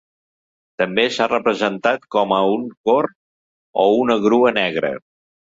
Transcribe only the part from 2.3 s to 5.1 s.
a un corb o una grua negra.